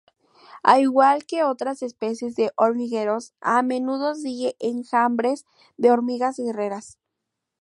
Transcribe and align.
Al 0.63 0.81
igual 0.81 1.27
que 1.27 1.43
otras 1.43 1.83
especies 1.83 2.33
de 2.35 2.51
hormigueros, 2.55 3.35
a 3.39 3.61
menudo 3.61 4.15
sigue 4.15 4.55
enjambres 4.59 5.45
de 5.77 5.91
hormigas 5.91 6.37
guerreras. 6.37 6.97